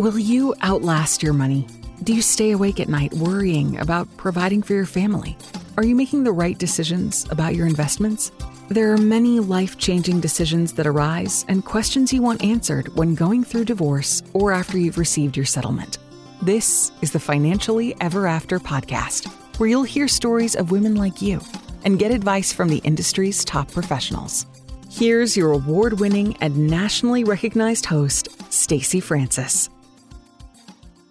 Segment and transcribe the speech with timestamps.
[0.00, 1.66] Will you outlast your money?
[2.04, 5.36] Do you stay awake at night worrying about providing for your family?
[5.76, 8.32] Are you making the right decisions about your investments?
[8.70, 13.44] There are many life changing decisions that arise and questions you want answered when going
[13.44, 15.98] through divorce or after you've received your settlement.
[16.40, 19.26] This is the Financially Ever After podcast,
[19.58, 21.42] where you'll hear stories of women like you
[21.84, 24.46] and get advice from the industry's top professionals.
[24.90, 29.68] Here's your award winning and nationally recognized host, Stacy Francis.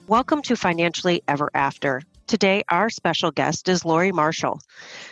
[0.10, 2.02] Welcome to Financially Ever After.
[2.26, 4.60] Today, our special guest is Lori Marshall.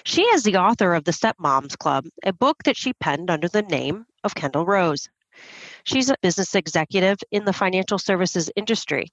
[0.04, 3.62] She is the author of The Stepmoms Club, a book that she penned under the
[3.62, 5.08] name of Kendall Rose.
[5.84, 9.10] She's a business executive in the financial services industry,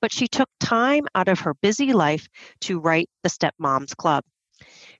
[0.00, 2.28] but she took time out of her busy life
[2.60, 4.22] to write The Stepmoms Club.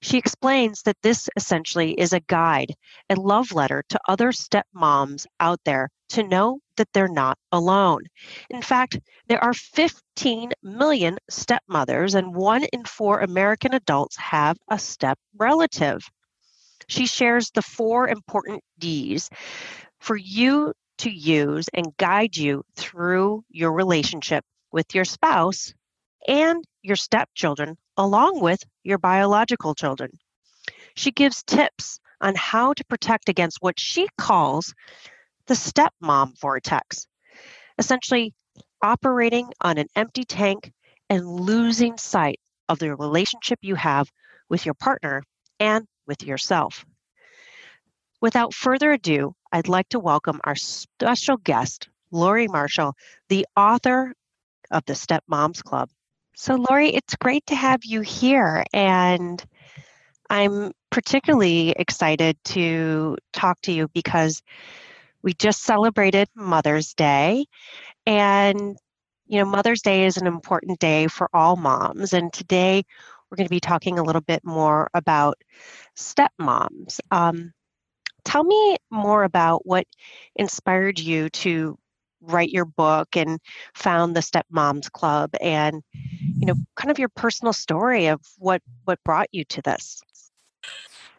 [0.00, 2.74] She explains that this essentially is a guide,
[3.08, 8.02] a love letter to other stepmoms out there to know that they're not alone.
[8.50, 14.78] In fact, there are 15 million stepmothers, and one in four American adults have a
[14.78, 16.08] step relative.
[16.88, 19.30] She shares the four important D's
[20.00, 25.72] for you to use and guide you through your relationship with your spouse
[26.28, 30.10] and your stepchildren, along with your biological children.
[30.94, 34.74] She gives tips on how to protect against what she calls
[35.46, 37.06] the stepmom vortex,
[37.78, 38.32] essentially
[38.82, 40.72] operating on an empty tank
[41.10, 44.10] and losing sight of the relationship you have
[44.48, 45.22] with your partner
[45.60, 46.84] and with yourself.
[48.20, 52.94] Without further ado, I'd like to welcome our special guest, Lori Marshall,
[53.28, 54.14] the author
[54.70, 55.90] of the Stepmoms Club.
[56.36, 58.64] So, Lori, it's great to have you here.
[58.72, 59.42] And
[60.28, 64.42] I'm particularly excited to talk to you because
[65.22, 67.46] we just celebrated Mother's Day.
[68.04, 68.76] And,
[69.26, 72.12] you know, Mother's Day is an important day for all moms.
[72.12, 72.82] And today
[73.30, 75.36] we're going to be talking a little bit more about
[75.96, 76.98] stepmoms.
[77.12, 77.52] Um,
[78.24, 79.86] tell me more about what
[80.34, 81.78] inspired you to
[82.26, 83.38] write your book and
[83.74, 88.98] found the stepmoms club and you know kind of your personal story of what what
[89.04, 90.00] brought you to this.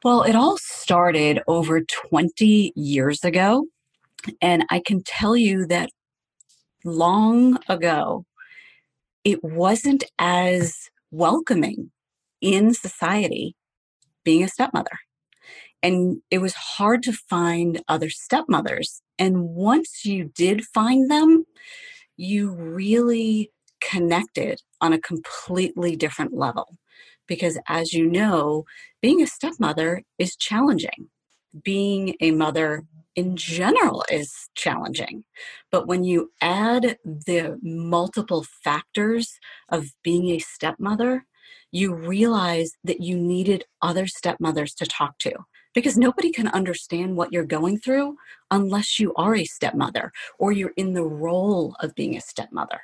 [0.03, 3.65] Well it all started over 20 years ago
[4.41, 5.89] and i can tell you that
[6.83, 8.25] long ago
[9.25, 11.91] it wasn't as welcoming
[12.39, 13.55] in society
[14.23, 14.99] being a stepmother.
[15.81, 21.45] And it was hard to find other stepmothers and once you did find them,
[22.17, 26.77] you really connected on a completely different level.
[27.27, 28.65] Because as you know,
[29.01, 31.09] being a stepmother is challenging.
[31.63, 32.83] Being a mother
[33.15, 35.23] in general is challenging.
[35.71, 39.39] But when you add the multiple factors
[39.69, 41.25] of being a stepmother,
[41.71, 45.33] you realize that you needed other stepmothers to talk to
[45.75, 48.15] because nobody can understand what you're going through
[48.49, 52.79] unless you are a stepmother or you're in the role of being a stepmother.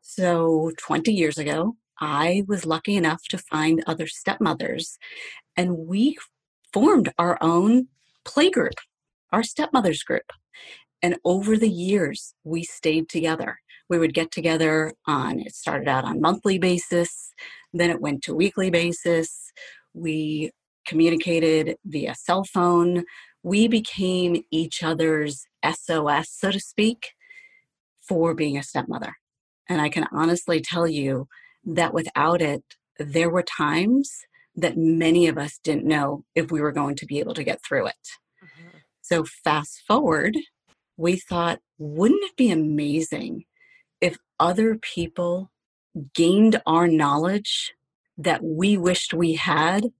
[0.00, 4.98] So 20 years ago, I was lucky enough to find other stepmothers,
[5.56, 6.16] and we
[6.72, 7.86] formed our own
[8.24, 8.74] playgroup,
[9.32, 10.32] our stepmothers group.
[11.02, 13.58] And over the years, we stayed together.
[13.88, 17.32] We would get together on, it started out on monthly basis,
[17.72, 19.52] then it went to weekly basis.
[19.92, 20.50] We
[20.86, 23.04] communicated via cell phone.
[23.42, 27.12] We became each other's SOS, so to speak,
[28.00, 29.14] for being a stepmother.
[29.68, 31.28] And I can honestly tell you
[31.64, 32.62] that without it,
[32.98, 34.10] there were times
[34.56, 37.60] that many of us didn't know if we were going to be able to get
[37.64, 38.08] through it.
[38.42, 38.78] Mm-hmm.
[39.02, 40.36] So, fast forward,
[40.96, 43.44] we thought, wouldn't it be amazing
[44.00, 45.50] if other people
[46.14, 47.72] gained our knowledge
[48.16, 49.92] that we wished we had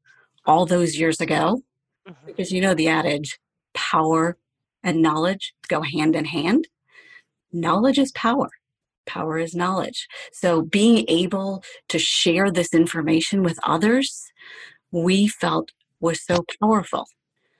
[0.46, 1.62] all those years ago
[2.08, 2.26] mm-hmm.
[2.26, 3.38] because you know the adage
[3.74, 4.36] power
[4.82, 6.68] and knowledge go hand in hand.
[7.52, 8.50] Knowledge is power.
[9.06, 10.08] Power is knowledge.
[10.32, 14.30] So being able to share this information with others
[14.94, 15.70] we felt
[16.00, 17.06] was so powerful.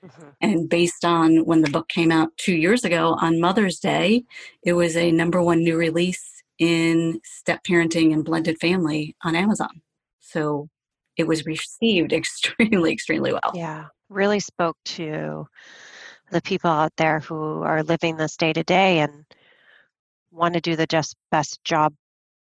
[0.03, 0.29] Mm-hmm.
[0.39, 4.23] and based on when the book came out two years ago on mother's day
[4.63, 9.81] it was a number one new release in step parenting and blended family on amazon.
[10.19, 10.69] So
[11.17, 13.51] it was received extremely, extremely well.
[13.53, 15.47] Yeah, really spoke to
[16.31, 19.25] the people out there who are living this day to day and
[20.31, 21.93] want to do the just best job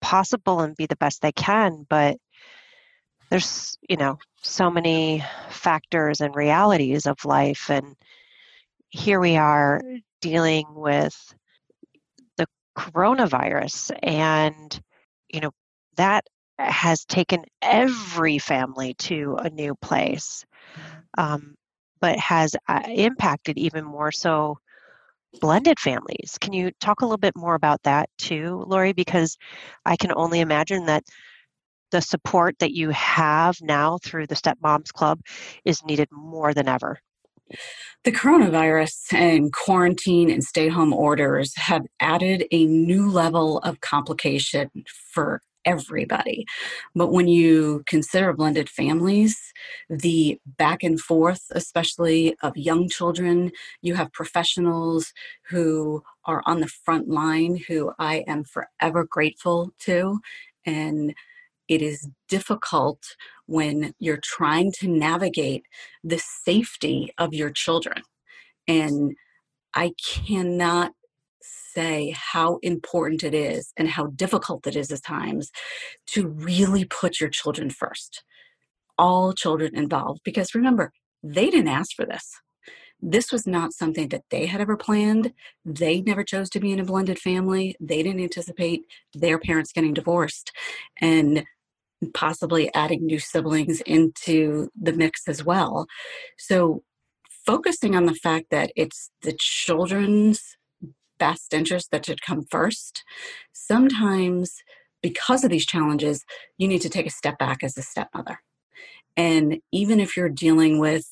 [0.00, 1.86] possible and be the best they can.
[1.88, 2.18] But
[3.30, 7.70] there's, you know, so many factors and realities of life.
[7.70, 7.96] And
[8.88, 9.82] here we are
[10.20, 11.34] dealing with
[12.36, 14.80] the coronavirus and
[15.28, 15.50] you know
[15.96, 16.24] that
[16.58, 20.44] has taken every family to a new place
[21.16, 21.54] um,
[22.00, 24.58] but has uh, impacted even more so
[25.40, 26.38] blended families.
[26.40, 28.92] Can you talk a little bit more about that too lori?
[28.92, 29.36] Because
[29.84, 31.04] i can only imagine that
[31.90, 35.20] the support that you have now through the stepmoms club
[35.64, 36.98] is needed more than ever.
[38.04, 44.70] The coronavirus and quarantine and stay home orders have added a new level of complication
[45.12, 46.46] for everybody.
[46.94, 49.52] But when you consider blended families,
[49.88, 53.52] the back and forth, especially of young children,
[53.82, 55.12] you have professionals
[55.48, 60.20] who are on the front line who I am forever grateful to.
[60.66, 61.14] And
[61.68, 63.16] it is difficult
[63.46, 65.64] when you're trying to navigate
[66.02, 68.02] the safety of your children.
[68.66, 69.14] And
[69.74, 70.92] I cannot
[71.78, 75.50] say how important it is and how difficult it is at times
[76.08, 78.24] to really put your children first.
[78.96, 80.92] All children involved, because remember,
[81.22, 82.26] they didn't ask for this.
[83.00, 85.32] This was not something that they had ever planned.
[85.64, 87.76] They never chose to be in a blended family.
[87.80, 88.80] They didn't anticipate
[89.14, 90.50] their parents getting divorced.
[91.00, 91.44] And
[92.14, 95.86] possibly adding new siblings into the mix as well.
[96.38, 96.82] So,
[97.46, 100.57] focusing on the fact that it's the children's
[101.18, 103.04] best interest that should come first,
[103.52, 104.62] sometimes
[105.02, 106.24] because of these challenges,
[106.56, 108.40] you need to take a step back as a stepmother.
[109.16, 111.06] And even if you're dealing with,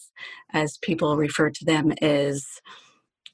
[0.52, 2.46] as people refer to them as,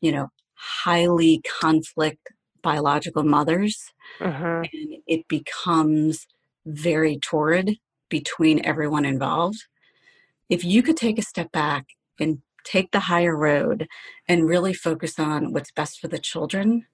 [0.01, 2.29] you know, highly conflict
[2.63, 4.63] biological mothers, uh-huh.
[4.73, 6.27] and it becomes
[6.65, 7.79] very torrid
[8.09, 9.65] between everyone involved.
[10.49, 11.87] If you could take a step back
[12.21, 13.89] and take the higher road
[14.29, 16.87] and really focus on what's best for the children,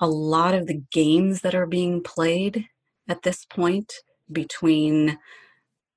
[0.00, 2.66] a lot of the games that are being played
[3.08, 3.92] at this point
[4.30, 5.18] between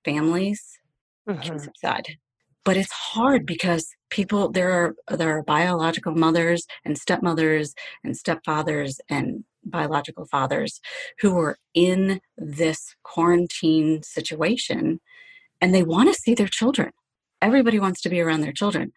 [0.03, 0.79] families
[1.27, 1.41] mm-hmm.
[1.41, 2.17] can subside.
[2.63, 7.73] But it's hard because people there are there are biological mothers and stepmothers
[8.03, 10.79] and stepfathers and biological fathers
[11.19, 14.99] who are in this quarantine situation
[15.61, 16.91] and they want to see their children.
[17.41, 18.93] Everybody wants to be around their children.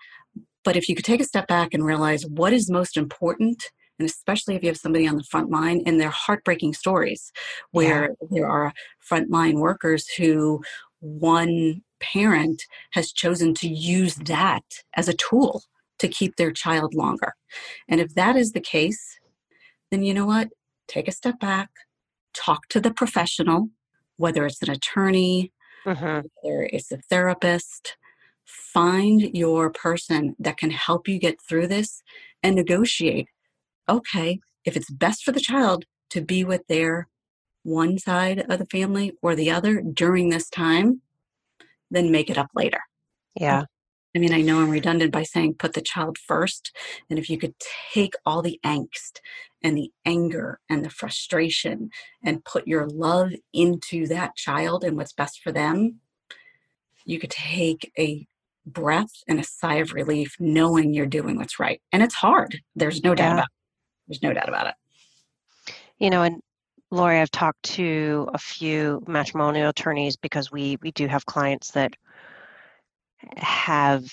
[0.64, 4.08] But if you could take a step back and realize what is most important, and
[4.08, 7.32] especially if you have somebody on the front line and they're heartbreaking stories
[7.70, 8.28] where yeah.
[8.30, 8.72] there are
[9.10, 10.62] frontline workers who
[11.00, 14.64] one parent has chosen to use that
[14.96, 15.62] as a tool
[15.98, 17.34] to keep their child longer.
[17.88, 19.18] And if that is the case,
[19.90, 20.48] then you know what?
[20.90, 21.70] take a step back,
[22.34, 23.70] talk to the professional,
[24.16, 25.52] whether it's an attorney,
[25.86, 26.22] uh-huh.
[26.42, 27.96] whether it's a therapist.
[28.72, 32.02] Find your person that can help you get through this
[32.42, 33.28] and negotiate.
[33.88, 37.08] Okay, if it's best for the child to be with their
[37.62, 41.02] one side of the family or the other during this time,
[41.90, 42.80] then make it up later.
[43.34, 43.64] Yeah.
[44.14, 46.76] I mean, I know I'm redundant by saying put the child first.
[47.08, 47.54] And if you could
[47.92, 49.20] take all the angst
[49.62, 51.90] and the anger and the frustration
[52.24, 56.00] and put your love into that child and what's best for them,
[57.04, 58.26] you could take a
[58.72, 61.80] breath and a sigh of relief knowing you're doing what's right.
[61.92, 62.58] And it's hard.
[62.74, 63.50] There's no doubt about it.
[64.08, 64.74] There's no doubt about it.
[65.98, 66.40] You know, and
[66.90, 71.94] Lori, I've talked to a few matrimonial attorneys because we we do have clients that
[73.36, 74.04] have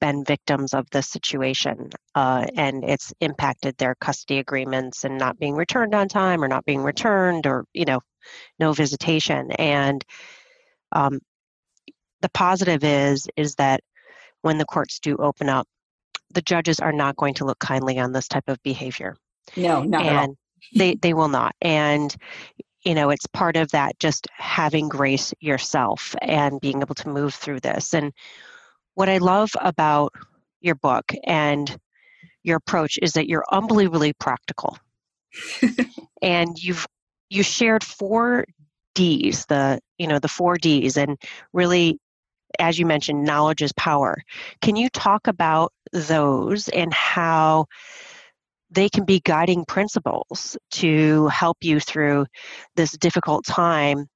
[0.00, 5.54] been victims of this situation uh, and it's impacted their custody agreements and not being
[5.54, 8.00] returned on time or not being returned or you know
[8.58, 10.04] no visitation and
[10.92, 11.20] um,
[12.22, 13.80] the positive is is that
[14.42, 15.66] when the courts do open up
[16.30, 19.16] the judges are not going to look kindly on this type of behavior.
[19.56, 20.36] No not and
[20.74, 21.54] they they will not.
[21.60, 22.14] And
[22.84, 27.34] you know it's part of that just having grace yourself and being able to move
[27.34, 27.94] through this.
[27.94, 28.12] And
[28.94, 30.12] what i love about
[30.60, 31.78] your book and
[32.42, 34.76] your approach is that you're unbelievably practical.
[36.20, 36.84] And you've
[37.30, 38.44] you shared four
[38.96, 41.16] d's the you know the four d's and
[41.52, 42.00] really
[42.58, 44.22] as you mentioned knowledge is power.
[44.60, 47.66] Can you talk about those and how
[48.70, 52.26] they can be guiding principles to help you through
[52.76, 54.06] this difficult time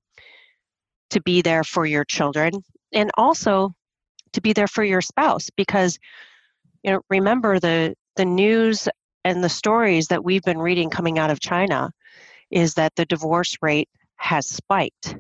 [1.11, 2.53] to be there for your children
[2.93, 3.73] and also
[4.33, 5.49] to be there for your spouse?
[5.57, 5.99] Because
[6.83, 8.89] you know remember the the news
[9.25, 11.93] and the stories that we've been reading coming out of China
[12.51, 15.17] is that the divorce rate has spiked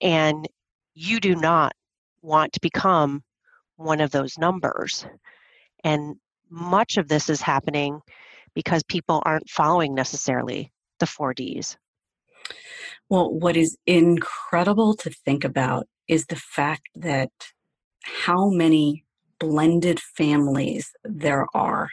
[0.00, 0.46] and
[0.94, 1.72] you do not
[2.22, 3.22] want to become
[3.76, 5.06] one of those numbers
[5.84, 6.16] and
[6.50, 8.00] much of this is happening
[8.54, 11.76] because people aren't following necessarily the four Ds?
[13.08, 17.30] Well, what is incredible to think about is the fact that
[18.02, 19.04] how many
[19.38, 21.90] blended families there are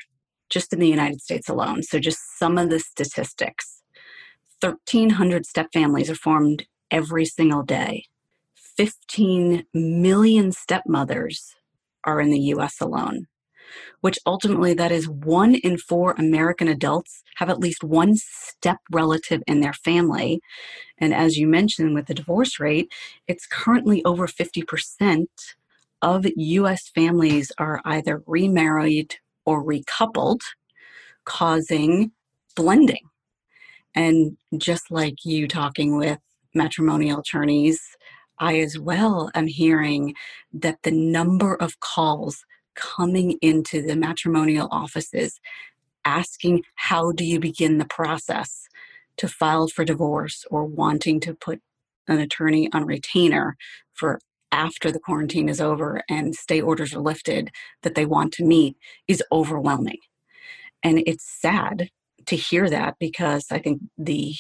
[0.50, 1.84] just in the United States alone.
[1.84, 3.82] So, just some of the statistics
[4.62, 8.05] 1,300 step families are formed every single day.
[8.77, 11.55] 15 million stepmothers
[12.03, 13.27] are in the US alone,
[14.01, 19.41] which ultimately that is one in four American adults have at least one step relative
[19.48, 20.39] in their family.
[20.98, 22.91] And as you mentioned with the divorce rate,
[23.27, 25.25] it's currently over 50%
[26.01, 29.15] of US families are either remarried
[29.46, 30.41] or recoupled,
[31.24, 32.12] causing
[32.55, 33.10] blending.
[33.96, 36.20] And just like you talking with
[36.53, 37.82] matrimonial attorneys,
[38.39, 40.15] I as well am hearing
[40.54, 42.44] that the number of calls
[42.75, 45.39] coming into the matrimonial offices
[46.04, 48.68] asking how do you begin the process
[49.18, 51.62] to file for divorce or wanting to put
[52.08, 53.56] an attorney on retainer
[53.94, 54.20] for
[54.51, 57.50] after the quarantine is over and stay orders are lifted
[57.82, 58.77] that they want to meet
[59.08, 59.98] is overwhelming.
[60.84, 61.89] And it's sad
[62.27, 64.36] to hear that because I think the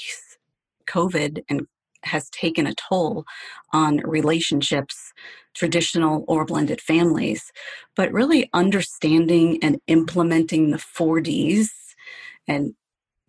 [0.87, 1.67] COVID and
[2.05, 3.25] has taken a toll
[3.73, 5.13] on relationships,
[5.53, 7.51] traditional or blended families,
[7.95, 11.71] but really understanding and implementing the four Ds,
[12.47, 12.73] and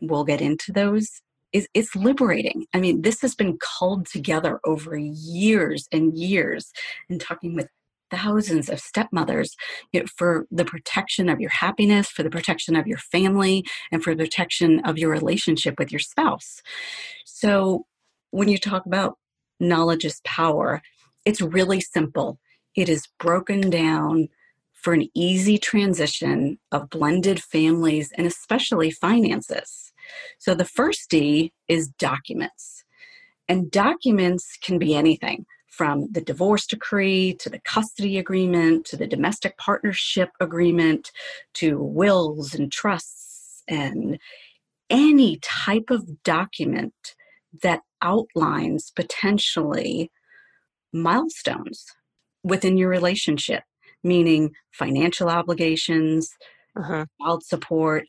[0.00, 2.66] we'll get into those, is it's liberating.
[2.74, 6.72] I mean, this has been culled together over years and years
[7.08, 7.68] and talking with
[8.10, 9.56] thousands of stepmothers
[9.92, 14.02] you know, for the protection of your happiness, for the protection of your family, and
[14.04, 16.62] for the protection of your relationship with your spouse.
[17.24, 17.86] So
[18.36, 19.16] when you talk about
[19.58, 20.82] knowledge is power,
[21.24, 22.38] it's really simple.
[22.74, 24.28] It is broken down
[24.74, 29.90] for an easy transition of blended families and especially finances.
[30.38, 32.84] So the first D is documents.
[33.48, 39.06] And documents can be anything from the divorce decree to the custody agreement to the
[39.06, 41.10] domestic partnership agreement
[41.54, 44.18] to wills and trusts and
[44.90, 46.92] any type of document
[47.62, 50.10] that outlines potentially
[50.92, 51.84] milestones
[52.44, 53.64] within your relationship,
[54.04, 56.30] meaning financial obligations,
[56.78, 57.04] uh-huh.
[57.20, 58.04] child support,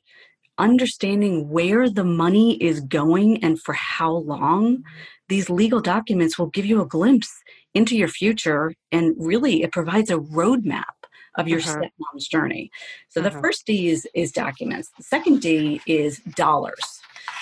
[0.60, 4.84] understanding where the money is going and for how long.
[5.30, 7.34] These legal documents will give you a glimpse
[7.74, 10.96] into your future, and really it provides a roadmap
[11.38, 11.76] of your uh-huh.
[11.76, 12.70] stepmom's journey.
[13.10, 13.30] So uh-huh.
[13.30, 14.90] the first D is is documents.
[14.98, 17.02] The second D is dollars.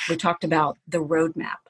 [0.09, 1.61] We talked about the roadmap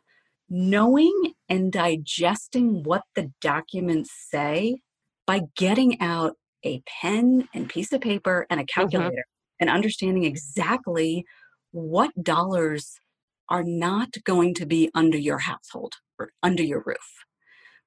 [0.50, 4.78] knowing and digesting what the documents say
[5.26, 6.34] by getting out
[6.64, 8.82] a pen and piece of paper and a mm-hmm.
[8.82, 9.62] calculator mm-hmm.
[9.62, 11.26] and understanding exactly
[11.72, 12.96] what dollars
[13.50, 17.26] are not going to be under your household or under your roof.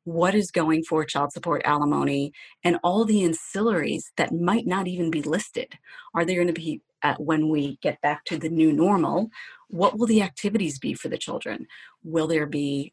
[0.05, 2.33] What is going for child support, alimony,
[2.65, 5.75] and all the ancillaries that might not even be listed?
[6.15, 9.31] Are they going to be at when we get back to the new normal?
[9.69, 11.67] what will the activities be for the children?
[12.03, 12.93] Will there be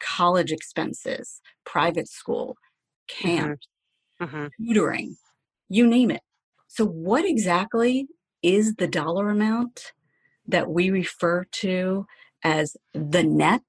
[0.00, 2.56] college expenses, private school,
[3.20, 4.24] mm-hmm.
[4.24, 4.46] mm-hmm.
[4.66, 5.16] tutoring,
[5.68, 6.22] you name it.
[6.68, 8.06] So, what exactly
[8.42, 9.92] is the dollar amount
[10.46, 12.06] that we refer to
[12.42, 13.62] as the net?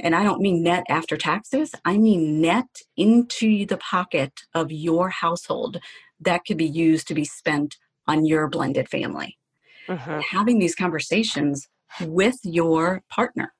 [0.00, 5.08] And I don't mean net after taxes, I mean net into the pocket of your
[5.08, 5.80] household
[6.20, 7.76] that could be used to be spent
[8.08, 9.38] on your blended family
[9.88, 10.20] mm-hmm.
[10.30, 11.68] having these conversations
[12.00, 13.52] with your partner,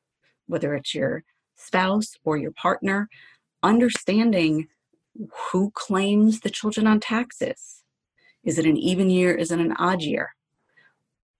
[0.47, 1.25] whether it's your
[1.57, 3.09] spouse or your partner,
[3.62, 4.69] understanding
[5.50, 7.83] who claims the children on taxes.
[8.45, 9.35] Is it an even year?
[9.35, 10.31] Is it an odd year?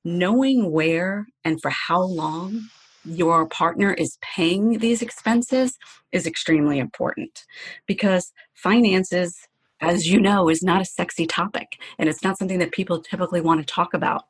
[0.05, 2.69] Knowing where and for how long
[3.05, 5.79] your partner is paying these expenses
[6.13, 7.45] is extremely important
[7.87, 9.39] because finances
[9.81, 13.41] as you know, is not a sexy topic and it's not something that people typically
[13.41, 14.25] want to talk about.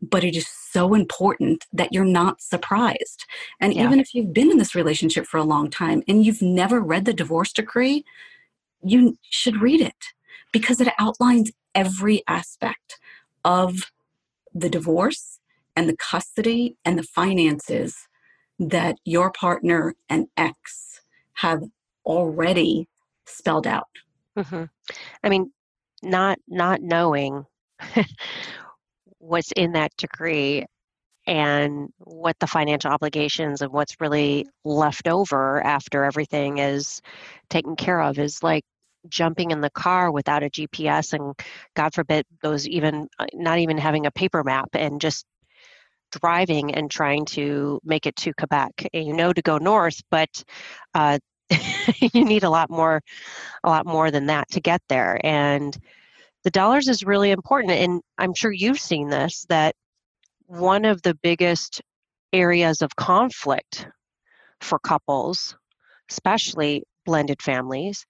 [0.00, 3.24] But it is so important that you're not surprised.
[3.60, 3.84] And yeah.
[3.84, 7.04] even if you've been in this relationship for a long time and you've never read
[7.04, 8.04] the divorce decree,
[8.82, 10.12] you should read it
[10.52, 12.98] because it outlines every aspect
[13.44, 13.90] of
[14.54, 15.40] the divorce
[15.76, 18.08] and the custody and the finances
[18.58, 21.00] that your partner and ex
[21.34, 21.62] have
[22.06, 22.88] already
[23.26, 23.88] spelled out.
[24.36, 24.64] Mm-hmm.
[25.22, 25.50] I mean,
[26.02, 27.44] not not knowing
[29.18, 30.66] what's in that decree
[31.26, 37.00] and what the financial obligations and what's really left over after everything is
[37.48, 38.64] taken care of is like
[39.08, 41.34] jumping in the car without a GPS and
[41.74, 45.24] God forbid those even uh, not even having a paper map and just
[46.20, 48.86] driving and trying to make it to Quebec.
[48.92, 50.44] And you know to go north, but
[50.94, 51.18] uh,
[52.12, 53.00] you need a lot more,
[53.62, 55.20] a lot more than that to get there.
[55.24, 55.76] And
[56.44, 57.72] the dollars is really important.
[57.72, 59.74] And I'm sure you've seen this that
[60.46, 61.82] one of the biggest
[62.32, 63.86] areas of conflict
[64.60, 65.56] for couples,
[66.10, 68.04] especially blended families,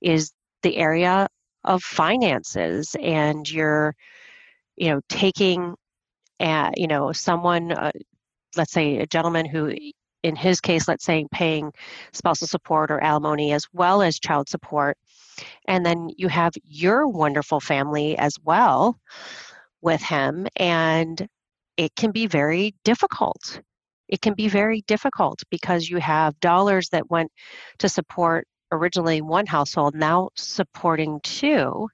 [0.00, 0.32] is
[0.62, 1.28] the area
[1.64, 3.94] of finances and you're
[4.76, 5.74] you know taking
[6.40, 7.90] uh, you know someone uh,
[8.56, 9.74] let's say a gentleman who
[10.28, 11.72] in his case let's say paying
[12.12, 14.96] spousal support or alimony as well as child support
[15.66, 18.98] and then you have your wonderful family as well
[19.80, 21.26] with him and
[21.76, 23.60] it can be very difficult
[24.08, 27.30] it can be very difficult because you have dollars that went
[27.78, 31.88] to support originally one household, now supporting two.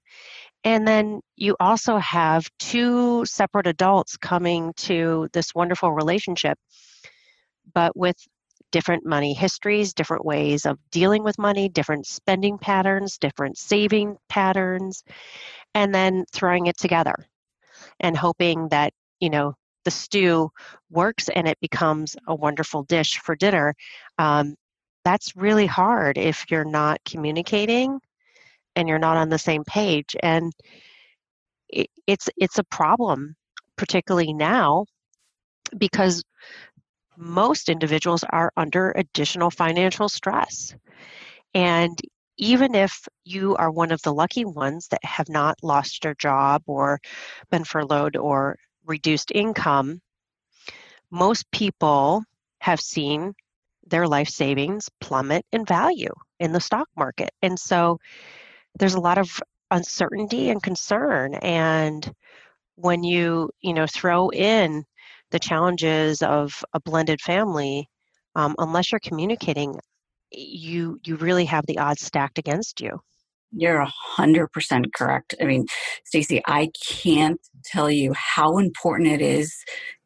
[0.65, 6.59] And then you also have two separate adults coming to this wonderful relationship,
[7.75, 8.17] but with
[8.73, 15.05] different money histories, different ways of dealing with money, different spending patterns, different saving patterns,
[15.75, 17.15] and then throwing it together
[18.01, 19.55] and hoping that, you know,
[19.85, 20.51] the stew
[20.91, 23.75] works and it becomes a wonderful dish for dinner.
[24.19, 24.57] Um,
[25.05, 28.01] that's really hard if you're not communicating
[28.75, 30.53] and you're not on the same page and
[31.69, 33.37] it, it's it's a problem
[33.77, 34.87] particularly now
[35.79, 36.25] because
[37.17, 40.75] most individuals are under additional financial stress
[41.55, 41.99] and
[42.37, 46.63] even if you are one of the lucky ones that have not lost their job
[46.67, 47.01] or
[47.51, 50.01] been furloughed or reduced income
[51.11, 52.25] most people
[52.59, 53.35] have seen
[53.87, 57.31] their life savings plummet in value in the stock market.
[57.43, 57.99] And so
[58.79, 59.41] there's a lot of
[59.71, 61.35] uncertainty and concern.
[61.35, 62.13] And
[62.77, 64.85] when you, you know, throw in
[65.35, 67.89] the challenges of a blended family,
[68.37, 69.75] um, unless you're communicating,
[70.31, 73.01] you you really have the odds stacked against you.
[73.51, 75.35] You're a hundred percent correct.
[75.41, 75.67] I mean,
[76.05, 79.53] Stacy, I can't tell you how important it is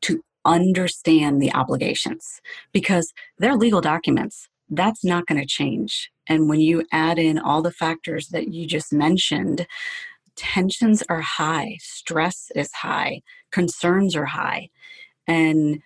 [0.03, 2.41] to understand the obligations
[2.73, 4.49] because they're legal documents.
[4.71, 6.11] That's not going to change.
[6.27, 9.67] And when you add in all the factors that you just mentioned,
[10.37, 14.71] tensions are high, stress is high, concerns are high.
[15.29, 15.81] And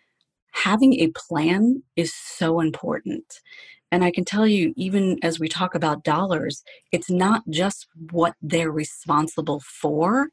[0.53, 3.41] having a plan is so important.
[3.91, 8.35] And I can tell you, even as we talk about dollars, it's not just what
[8.41, 10.29] they're responsible for,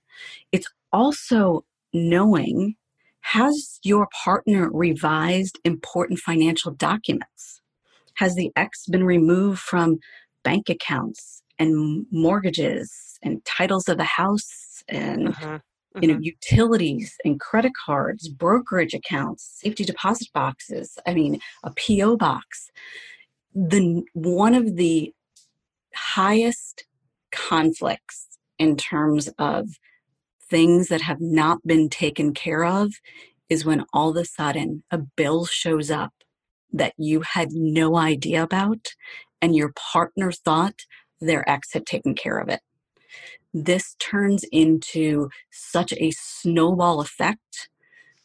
[0.54, 2.76] it's also knowing
[3.22, 7.62] has your partner revised important financial documents?
[8.16, 10.00] Has the ex been removed from
[10.44, 15.60] bank accounts and mortgages and titles of the house and uh-huh.
[16.02, 16.22] You know uh-huh.
[16.22, 22.70] utilities and credit cards, brokerage accounts, safety deposit boxes, I mean a PO box.
[23.56, 25.14] The one of the
[25.96, 26.86] highest
[27.32, 29.68] conflicts in terms of
[30.50, 32.94] things that have not been taken care of
[33.50, 36.14] is when all of a sudden a bill shows up
[36.72, 38.90] that you had no idea about
[39.42, 40.82] and your partner thought
[41.20, 42.62] their ex had taken care of it.
[43.54, 47.70] This turns into such a snowball effect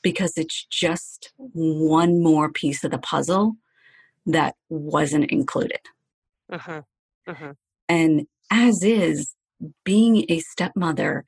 [0.02, 3.56] because it's just one more piece of the puzzle
[4.26, 5.80] that wasn't included.
[6.52, 6.82] Uh-huh.
[7.26, 7.54] Uh-huh.
[7.88, 9.34] And as is,
[9.84, 11.24] being a stepmother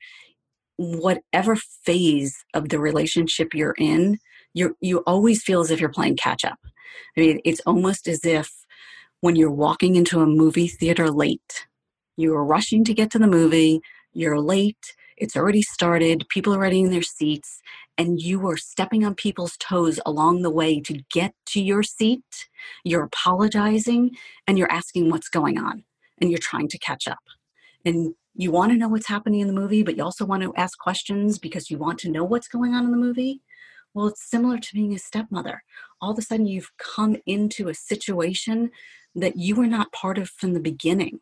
[0.77, 4.19] whatever phase of the relationship you're in,
[4.53, 6.59] you you always feel as if you're playing catch up.
[7.17, 8.51] I mean, it's almost as if
[9.21, 11.67] when you're walking into a movie theater late,
[12.17, 13.79] you are rushing to get to the movie,
[14.11, 17.61] you're late, it's already started, people are already in their seats,
[17.97, 22.49] and you are stepping on people's toes along the way to get to your seat.
[22.83, 24.11] You're apologizing
[24.45, 25.83] and you're asking what's going on,
[26.19, 27.23] and you're trying to catch up.
[27.85, 30.53] And you want to know what's happening in the movie, but you also want to
[30.55, 33.41] ask questions because you want to know what's going on in the movie.
[33.93, 35.63] Well, it's similar to being a stepmother.
[36.01, 38.69] All of a sudden, you've come into a situation
[39.15, 41.19] that you were not part of from the beginning.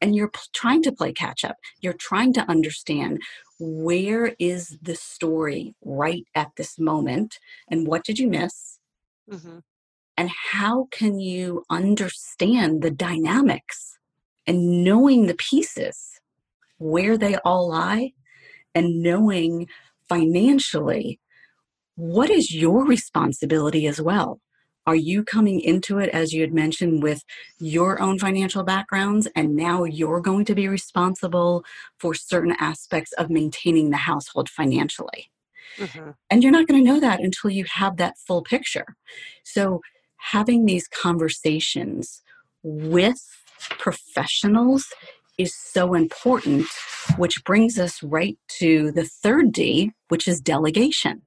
[0.00, 1.56] And you're p- trying to play catch up.
[1.80, 3.20] You're trying to understand
[3.58, 7.38] where is the story right at this moment
[7.70, 8.78] and what did you miss?
[9.30, 9.58] Mm-hmm.
[10.18, 13.98] And how can you understand the dynamics
[14.46, 16.20] and knowing the pieces
[16.78, 18.12] where they all lie
[18.74, 19.66] and knowing
[20.08, 21.20] financially
[21.96, 24.40] what is your responsibility as well
[24.86, 27.24] are you coming into it as you had mentioned with
[27.58, 31.64] your own financial backgrounds and now you're going to be responsible
[31.98, 35.30] for certain aspects of maintaining the household financially
[35.78, 36.10] Mm-hmm.
[36.30, 38.96] And you're not going to know that until you have that full picture.
[39.44, 39.80] So,
[40.16, 42.22] having these conversations
[42.62, 43.20] with
[43.78, 44.86] professionals
[45.38, 46.66] is so important,
[47.18, 51.22] which brings us right to the third D, which is delegation.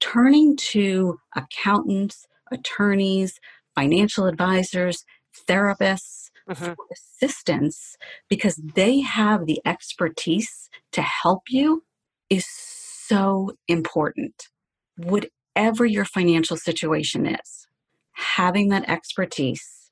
[0.00, 3.38] Turning to accountants, attorneys,
[3.74, 5.04] financial advisors,
[5.48, 6.64] therapists mm-hmm.
[6.64, 7.96] for assistance
[8.28, 11.84] because they have the expertise to help you
[12.30, 14.48] is so important.
[14.96, 17.66] Whatever your financial situation is,
[18.12, 19.90] having that expertise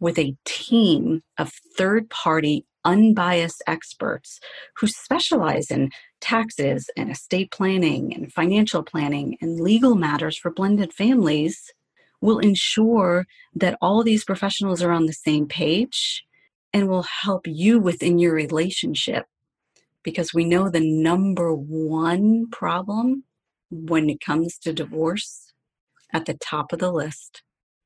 [0.00, 4.40] with a team of third party, unbiased experts
[4.76, 10.92] who specialize in taxes and estate planning and financial planning and legal matters for blended
[10.92, 11.72] families
[12.20, 16.24] will ensure that all these professionals are on the same page
[16.72, 19.26] and will help you within your relationship
[20.02, 23.24] because we know the number one problem
[23.70, 25.52] when it comes to divorce
[26.12, 27.42] at the top of the list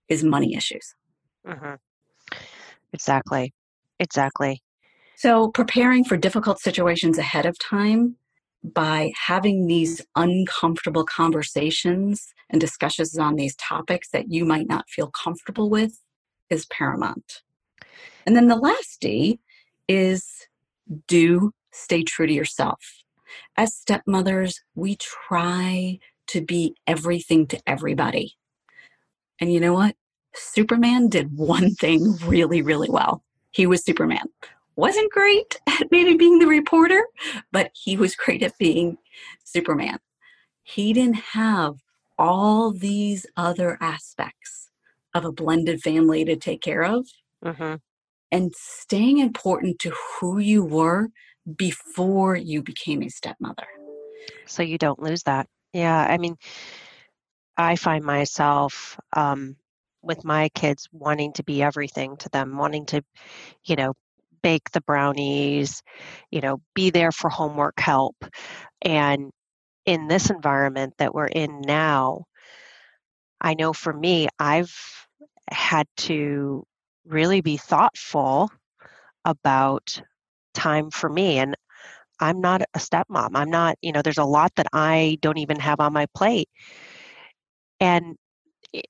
[0.09, 0.95] is money issues.
[1.47, 1.75] Mm-hmm.
[2.93, 3.53] Exactly.
[3.99, 4.63] Exactly.
[5.17, 8.17] So, preparing for difficult situations ahead of time
[8.65, 15.11] by having these uncomfortable conversations and discussions on these topics that you might not feel
[15.11, 15.99] comfortable with
[16.51, 17.43] is paramount.
[18.27, 19.41] And then the last D
[19.89, 20.47] is
[21.09, 23.03] do stay true to yourself.
[23.57, 28.37] As stepmothers, we try to be everything to everybody.
[29.41, 29.97] And you know what?
[30.35, 33.23] Superman did one thing really, really well.
[33.51, 34.27] He was Superman.
[34.77, 37.05] Wasn't great at maybe being the reporter,
[37.51, 38.99] but he was great at being
[39.45, 39.99] Superman.
[40.63, 41.77] He didn't have
[42.23, 44.71] all these other aspects
[45.13, 47.05] of a blended family to take care of.
[47.45, 47.75] Mm-hmm.
[48.31, 51.09] And staying important to who you were
[51.57, 53.67] before you became a stepmother.
[54.47, 55.49] So you don't lose that.
[55.73, 55.99] Yeah.
[55.99, 56.37] I mean,
[57.57, 59.57] I find myself um,
[60.01, 63.03] with my kids wanting to be everything to them, wanting to,
[63.65, 63.95] you know,
[64.43, 65.83] bake the brownies,
[66.31, 68.17] you know, be there for homework help.
[68.81, 69.31] And
[69.87, 72.25] in this environment that we're in now,
[73.41, 74.75] I know for me, I've
[75.51, 76.65] had to
[77.07, 78.51] really be thoughtful
[79.25, 80.01] about
[80.55, 81.39] time for me.
[81.39, 81.57] And
[82.21, 83.31] I'm not a stepmom.
[83.35, 86.49] I'm not, you know, there's a lot that I don't even have on my plate.
[87.81, 88.17] And,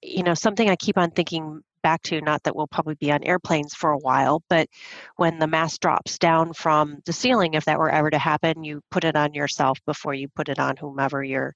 [0.03, 3.23] you know, something I keep on thinking back to, not that we'll probably be on
[3.25, 4.68] airplanes for a while, but
[5.16, 8.81] when the mask drops down from the ceiling, if that were ever to happen, you
[8.90, 11.55] put it on yourself before you put it on whomever you're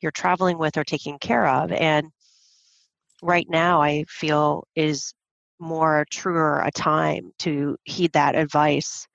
[0.00, 1.72] you're traveling with or taking care of.
[1.72, 2.08] And
[3.22, 5.12] right now I feel is
[5.58, 9.06] more truer a time to heed that advice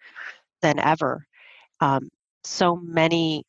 [0.62, 1.26] than ever.
[1.82, 2.10] Um,
[2.43, 3.43] so many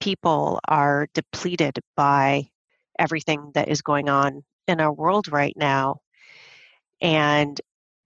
[0.00, 2.48] people are depleted by
[2.98, 5.96] everything that is going on in our world right now
[7.04, 7.60] and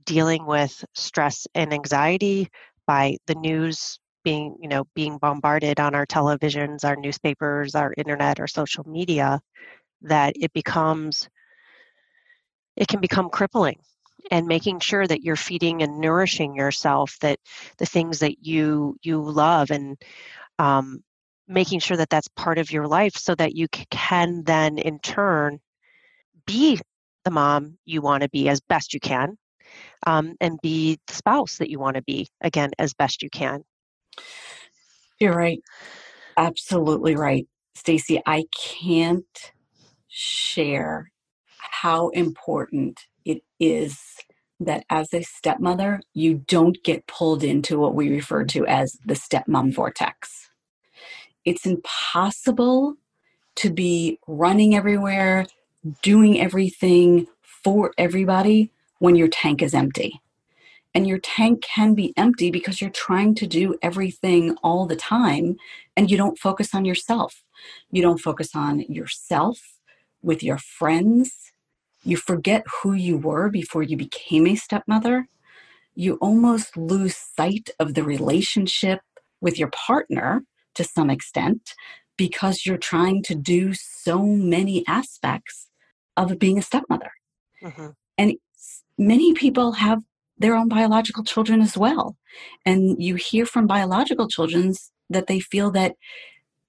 [0.05, 2.51] dealing with stress and anxiety
[2.87, 8.41] by the news being you know being bombarded on our televisions our newspapers our internet
[8.41, 9.41] our social media
[10.03, 11.29] that it becomes
[12.77, 13.79] it can become crippling
[14.31, 17.39] and making sure that you're feeding and nourishing yourself that
[17.79, 19.97] the things that you you love and
[20.59, 21.03] um,
[21.47, 25.61] making sure that that's part of your life so that you can then in turn
[26.47, 26.81] be
[27.29, 29.37] the mom you want to be as best you can
[30.07, 33.63] um, and be the spouse that you want to be again as best you can.
[35.21, 35.61] You're right.
[36.39, 37.47] Absolutely right.
[37.75, 39.53] Stacy i can't
[40.09, 41.11] share
[41.59, 44.01] how important it is
[44.59, 49.15] that as a stepmother, you don't get pulled into what we refer to as the
[49.15, 50.49] stepmom vortex.
[51.45, 52.95] It's impossible
[53.57, 55.47] to be running everywhere,
[56.03, 60.21] doing everything for everybody when your tank is empty.
[60.95, 65.57] And your tank can be empty because you're trying to do everything all the time
[65.97, 67.45] and you don't focus on yourself.
[67.91, 69.61] You don't focus on yourself
[70.23, 71.49] with your friends
[72.05, 75.29] you forget who you were before you became a stepmother.
[75.95, 79.01] You almost lose sight of the relationship
[79.41, 81.75] with your partner to some extent
[82.17, 85.68] because you're trying to do so many aspects
[86.19, 87.11] of being a stepmother.
[87.63, 87.89] Mm-hmm.
[88.17, 88.35] And
[88.97, 90.03] many people have
[90.39, 92.17] their own biological children as well.
[92.65, 94.75] And you hear from biological children
[95.11, 95.97] that they feel that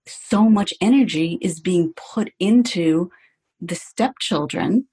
[0.07, 3.12] so much energy is being put into
[3.62, 4.88] the stepchildren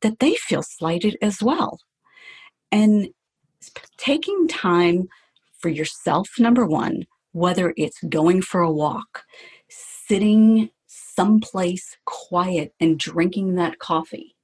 [0.00, 1.78] that they feel slighted as well.
[2.72, 3.08] And
[3.96, 5.08] taking time
[5.58, 9.24] for yourself, number one, whether it's going for a walk,
[9.68, 10.70] sitting
[11.16, 14.36] someplace quiet and drinking that coffee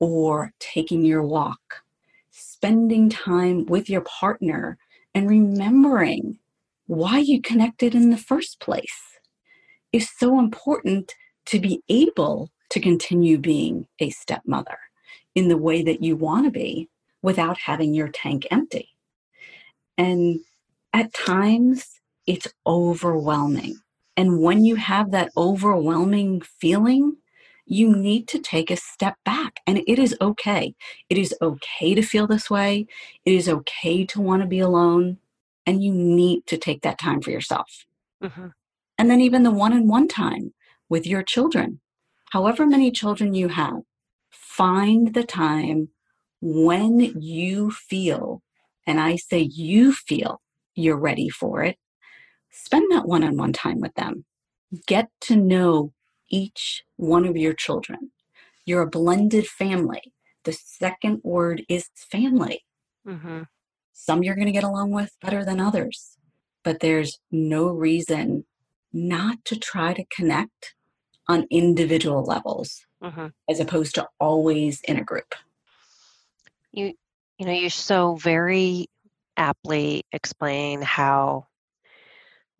[0.00, 1.82] or taking your walk,
[2.30, 4.78] spending time with your partner
[5.14, 6.38] and remembering
[6.86, 9.18] why you connected in the first place
[9.92, 11.14] is so important
[11.46, 14.78] to be able to continue being a stepmother
[15.34, 16.88] in the way that you want to be
[17.22, 18.88] without having your tank empty.
[19.98, 20.40] And
[20.92, 23.76] at times, it's overwhelming.
[24.20, 27.16] And when you have that overwhelming feeling,
[27.64, 29.60] you need to take a step back.
[29.66, 30.74] And it is okay.
[31.08, 32.86] It is okay to feel this way.
[33.24, 35.16] It is okay to want to be alone.
[35.64, 37.86] And you need to take that time for yourself.
[38.22, 38.48] Mm-hmm.
[38.98, 40.52] And then, even the one on one time
[40.90, 41.80] with your children,
[42.28, 43.80] however many children you have,
[44.30, 45.88] find the time
[46.42, 48.42] when you feel,
[48.86, 50.42] and I say you feel
[50.74, 51.78] you're ready for it,
[52.64, 54.24] spend that one on one time with them.
[54.86, 55.92] Get to know
[56.28, 58.12] each one of your children.
[58.64, 60.12] You're a blended family.
[60.44, 62.64] The second word is family.
[63.06, 63.42] Mm-hmm.
[63.92, 66.16] Some you're going to get along with better than others,
[66.62, 68.44] but there's no reason
[68.92, 70.74] not to try to connect
[71.28, 73.26] on individual levels mm-hmm.
[73.48, 75.34] as opposed to always in a group.
[76.72, 76.94] You
[77.38, 78.86] you know, you so very
[79.36, 81.46] aptly explain how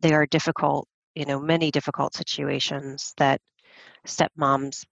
[0.01, 3.41] there are difficult, you know, many difficult situations that
[4.07, 4.85] stepmoms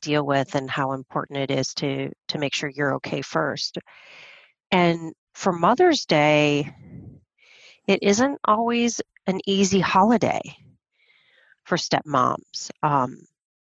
[0.00, 3.78] deal with and how important it is to to make sure you're okay first.
[4.70, 6.72] And for Mother's Day,
[7.86, 10.40] it isn't always an easy holiday
[11.64, 12.70] for stepmoms.
[12.82, 13.18] Um,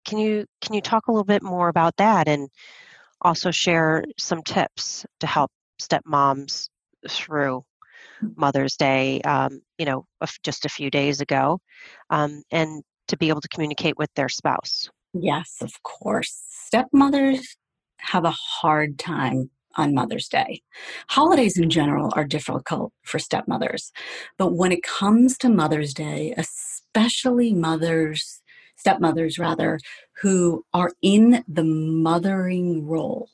[0.05, 2.49] can you can you talk a little bit more about that and
[3.21, 5.51] also share some tips to help
[5.81, 6.69] stepmoms
[7.09, 7.65] through
[8.37, 10.07] Mother's Day, um, you know,
[10.43, 11.61] just a few days ago,
[12.11, 14.89] um, and to be able to communicate with their spouse.
[15.15, 16.43] Yes, of course.
[16.49, 17.57] Stepmothers
[17.99, 20.63] have a hard time on Mother's Day.
[21.09, 23.93] Holidays in general are difficult for stepmothers,
[24.39, 28.43] but when it comes to Mother's Day, especially mothers,
[28.77, 29.79] stepmothers rather,
[30.21, 33.31] who are in the mothering role,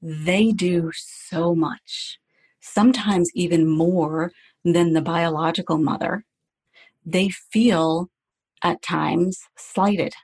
[0.00, 2.18] they do so much
[2.64, 4.32] sometimes even more
[4.64, 6.24] than the biological mother,
[7.04, 8.08] they feel
[8.62, 10.14] at times slighted,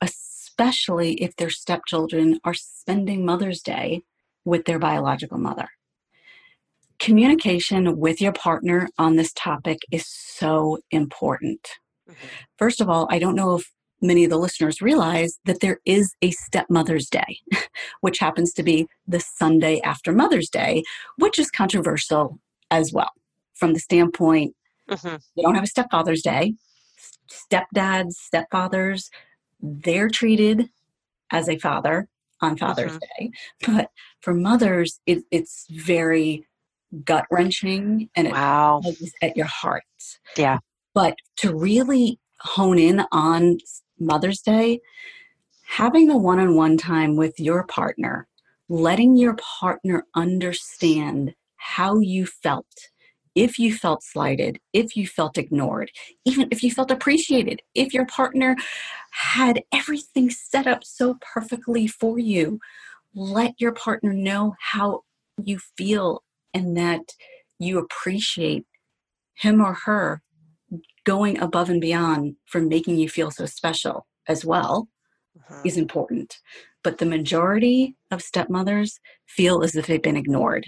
[0.00, 4.02] especially if their stepchildren are spending Mother's Day
[4.44, 5.68] with their biological mother.
[6.98, 11.68] Communication with your partner on this topic is so important.
[12.10, 12.26] Mm-hmm.
[12.58, 13.70] First of all, I don't know if
[14.04, 17.38] many of the listeners realize that there is a stepmother's day,
[18.00, 20.82] which happens to be the Sunday after Mother's Day,
[21.16, 22.38] which is controversial
[22.70, 23.10] as well
[23.54, 24.54] from the standpoint
[24.90, 25.16] mm-hmm.
[25.36, 26.54] they don't have a stepfather's day.
[27.30, 29.08] Stepdads, stepfathers,
[29.60, 30.68] they're treated
[31.30, 32.08] as a father
[32.40, 33.24] on Father's mm-hmm.
[33.24, 33.30] Day.
[33.66, 33.90] But
[34.20, 36.46] for mothers, it, it's very
[37.04, 38.82] gut wrenching and it wow.
[39.22, 39.82] at your heart.
[40.36, 40.58] Yeah.
[40.92, 43.58] But to really hone in on
[43.98, 44.80] Mother's Day,
[45.66, 48.26] having the one on one time with your partner,
[48.68, 52.66] letting your partner understand how you felt,
[53.34, 55.90] if you felt slighted, if you felt ignored,
[56.24, 58.56] even if you felt appreciated, if your partner
[59.10, 62.60] had everything set up so perfectly for you,
[63.14, 65.02] let your partner know how
[65.42, 67.12] you feel and that
[67.58, 68.66] you appreciate
[69.34, 70.22] him or her
[71.04, 74.88] going above and beyond for making you feel so special as well
[75.38, 75.62] uh-huh.
[75.64, 76.38] is important.
[76.82, 80.66] But the majority of stepmothers feel as if they've been ignored,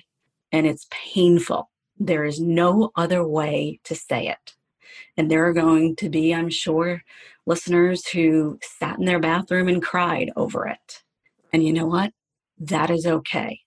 [0.53, 1.71] and it's painful.
[1.99, 4.55] There is no other way to say it.
[5.17, 7.03] And there are going to be, I'm sure,
[7.47, 11.03] listeners who sat in their bathroom and cried over it.
[11.53, 12.13] And you know what?
[12.59, 13.61] That is okay.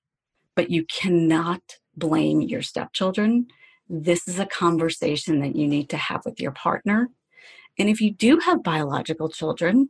[0.56, 1.62] But you cannot
[1.96, 3.48] blame your stepchildren
[3.90, 7.10] this is a conversation that you need to have with your partner.
[7.78, 9.90] And if you do have biological children,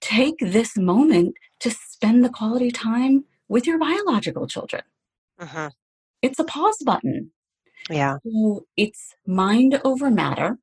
[0.00, 4.82] take this moment to spend the quality time with your biological children.
[5.38, 5.70] Uh-huh.
[6.22, 7.30] It's a pause button.
[7.88, 8.18] Yeah.
[8.24, 10.58] So it's mind over matter,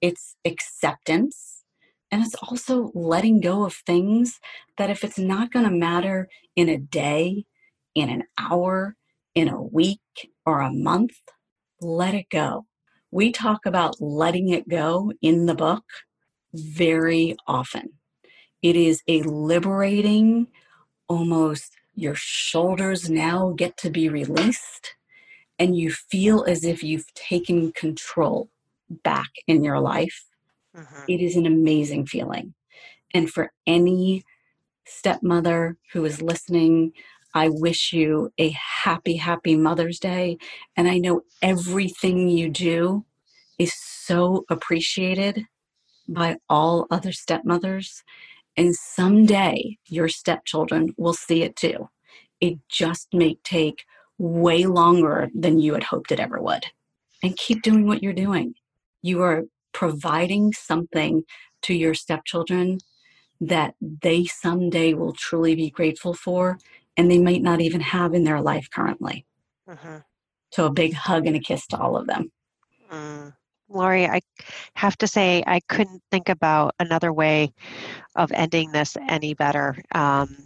[0.00, 1.64] it's acceptance,
[2.10, 4.38] and it's also letting go of things
[4.76, 7.46] that if it's not going to matter in a day,
[7.94, 8.96] in an hour,
[9.34, 9.98] in a week,
[10.46, 11.16] or a month,
[11.84, 12.66] let it go.
[13.10, 15.84] We talk about letting it go in the book
[16.52, 17.94] very often.
[18.62, 20.48] It is a liberating,
[21.08, 24.96] almost your shoulders now get to be released,
[25.58, 28.48] and you feel as if you've taken control
[28.88, 30.24] back in your life.
[30.76, 31.04] Mm-hmm.
[31.08, 32.54] It is an amazing feeling.
[33.12, 34.24] And for any
[34.86, 36.92] stepmother who is listening,
[37.34, 40.38] I wish you a happy, happy Mother's Day.
[40.76, 43.04] And I know everything you do
[43.58, 45.44] is so appreciated
[46.08, 48.04] by all other stepmothers.
[48.56, 51.88] And someday your stepchildren will see it too.
[52.40, 53.84] It just may take
[54.18, 56.66] way longer than you had hoped it ever would.
[57.22, 58.54] And keep doing what you're doing.
[59.02, 61.24] You are providing something
[61.62, 62.78] to your stepchildren
[63.40, 66.58] that they someday will truly be grateful for
[66.96, 69.26] and they might not even have in their life currently.
[69.68, 69.98] Mm-hmm.
[70.52, 72.30] So, a big hug and a kiss to all of them.
[72.90, 73.32] Mm.
[73.68, 74.20] Lori, I
[74.76, 77.52] have to say, I couldn't think about another way
[78.14, 79.76] of ending this any better.
[79.92, 80.36] Um,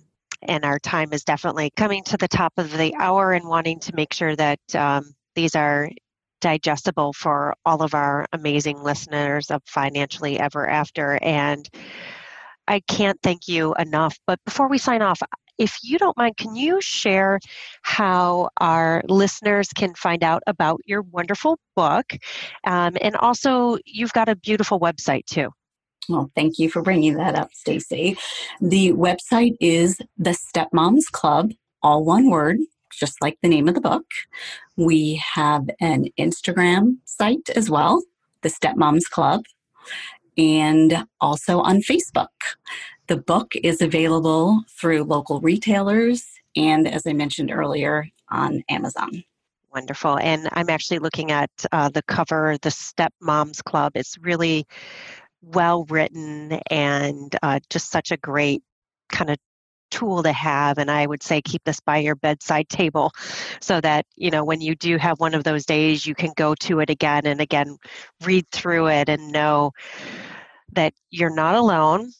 [0.42, 3.94] and our time is definitely coming to the top of the hour and wanting to
[3.94, 5.90] make sure that um, these are
[6.40, 11.18] digestible for all of our amazing listeners of Financially Ever After.
[11.22, 11.68] And
[12.68, 14.16] I can't thank you enough.
[14.26, 15.20] But before we sign off,
[15.58, 17.40] if you don't mind, can you share
[17.82, 22.16] how our listeners can find out about your wonderful book?
[22.66, 25.50] Um, and also, you've got a beautiful website too.
[26.08, 28.16] Well, thank you for bringing that up, Stacy.
[28.60, 32.58] The website is the Stepmoms Club, all one word,
[32.92, 34.06] just like the name of the book.
[34.76, 38.02] We have an Instagram site as well,
[38.42, 39.44] the Stepmoms Club,
[40.38, 42.28] and also on Facebook.
[43.08, 49.24] The book is available through local retailers and, as I mentioned earlier, on Amazon.
[49.72, 50.18] Wonderful.
[50.18, 53.92] And I'm actually looking at uh, the cover, the Step Moms Club.
[53.94, 54.66] It's really
[55.40, 58.62] well written and uh, just such a great
[59.08, 59.38] kind of
[59.90, 63.10] tool to have and i would say keep this by your bedside table
[63.58, 66.54] so that you know when you do have one of those days you can go
[66.54, 67.74] to it again and again
[68.22, 69.72] read through it and know
[70.72, 72.12] that you're not alone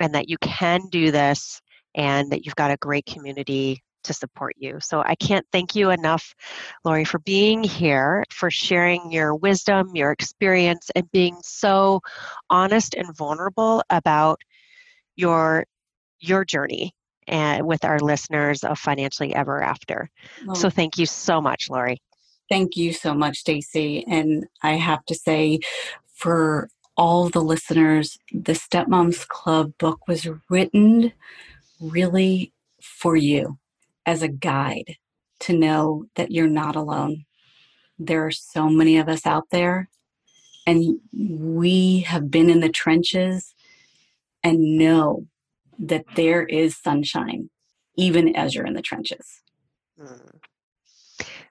[0.00, 1.60] and that you can do this
[1.94, 4.78] and that you've got a great community to support you.
[4.80, 6.34] So I can't thank you enough,
[6.84, 12.00] Lori, for being here, for sharing your wisdom, your experience, and being so
[12.48, 14.40] honest and vulnerable about
[15.16, 15.64] your
[16.20, 16.92] your journey
[17.26, 20.08] and with our listeners of Financially Ever After.
[20.46, 22.00] Well, so thank you so much, Lori.
[22.48, 24.04] Thank you so much, Stacy.
[24.08, 25.60] And I have to say,
[26.14, 31.12] for all the listeners, the Stepmoms Club book was written
[31.80, 33.58] really for you
[34.06, 34.96] as a guide
[35.40, 37.24] to know that you're not alone.
[37.98, 39.88] There are so many of us out there,
[40.66, 43.54] and we have been in the trenches
[44.42, 45.26] and know
[45.78, 47.50] that there is sunshine
[47.96, 49.42] even as you're in the trenches.
[50.00, 50.38] Mm.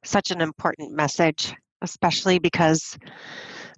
[0.03, 2.97] Such an important message, especially because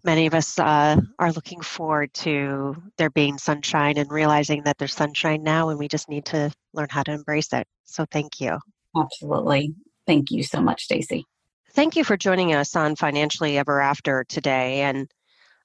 [0.07, 4.95] many of us uh, are looking forward to there being sunshine and realizing that there's
[4.95, 7.67] sunshine now and we just need to learn how to embrace it.
[7.83, 8.57] So thank you.
[8.95, 9.75] Absolutely.
[10.07, 11.25] Thank you so much, Stacy.
[11.73, 14.81] Thank you for joining us on Financially Ever After today.
[14.81, 15.11] And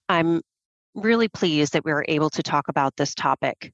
[0.08, 0.42] I'm
[0.96, 3.72] really pleased that we were able to talk about this topic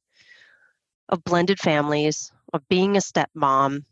[1.09, 3.85] of blended families, of being a stepmom,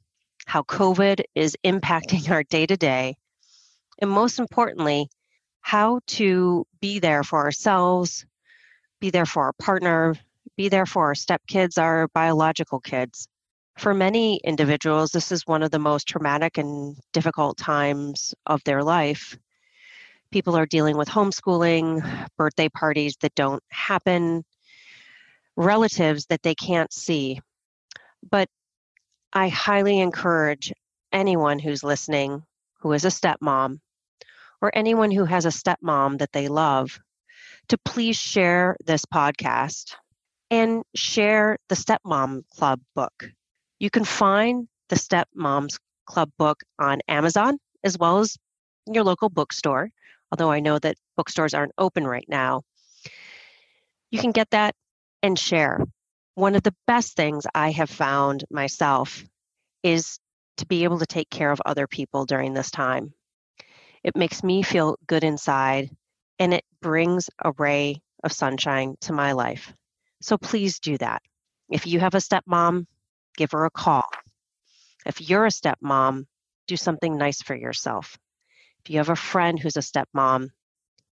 [0.44, 3.16] how COVID is impacting our day to day,
[3.98, 5.08] and most importantly,
[5.66, 8.24] how to be there for ourselves,
[9.00, 10.14] be there for our partner,
[10.56, 13.26] be there for our stepkids, our biological kids.
[13.76, 18.84] For many individuals, this is one of the most traumatic and difficult times of their
[18.84, 19.36] life.
[20.30, 24.44] People are dealing with homeschooling, birthday parties that don't happen,
[25.56, 27.40] relatives that they can't see.
[28.30, 28.48] But
[29.32, 30.72] I highly encourage
[31.12, 32.44] anyone who's listening
[32.78, 33.80] who is a stepmom
[34.66, 36.98] or anyone who has a stepmom that they love
[37.68, 39.94] to please share this podcast
[40.50, 43.30] and share the Stepmom Club book.
[43.78, 48.36] You can find the Stepmoms Club book on Amazon as well as
[48.86, 49.90] your local bookstore,
[50.32, 52.62] although I know that bookstores aren't open right now.
[54.10, 54.74] You can get that
[55.22, 55.84] and share.
[56.34, 59.24] One of the best things I have found myself
[59.84, 60.18] is
[60.56, 63.14] to be able to take care of other people during this time.
[64.06, 65.90] It makes me feel good inside
[66.38, 69.74] and it brings a ray of sunshine to my life.
[70.22, 71.22] So please do that.
[71.70, 72.86] If you have a stepmom,
[73.36, 74.04] give her a call.
[75.04, 76.26] If you're a stepmom,
[76.68, 78.16] do something nice for yourself.
[78.84, 80.50] If you have a friend who's a stepmom,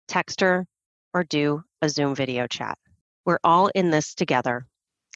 [0.06, 0.64] text her
[1.12, 2.78] or do a Zoom video chat.
[3.24, 4.66] We're all in this together,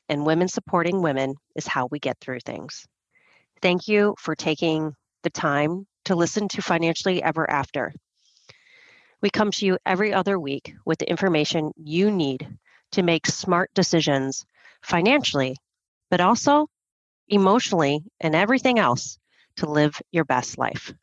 [0.08, 2.86] and women supporting women is how we get through things.
[3.62, 7.92] Thank you for taking the time to listen to Financially Ever After.
[9.20, 12.48] We come to you every other week with the information you need
[12.92, 14.46] to make smart decisions
[14.80, 15.56] financially,
[16.10, 16.68] but also
[17.28, 19.18] emotionally and everything else
[19.56, 20.94] to live your best life.